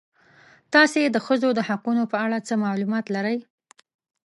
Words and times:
تاسې 0.73 1.01
د 1.09 1.17
ښځو 1.25 1.49
د 1.57 1.59
حقونو 1.67 2.03
په 2.11 2.17
اړه 2.25 2.37
څه 2.47 2.53
معلومات 2.65 3.05
لرئ؟ 3.15 3.37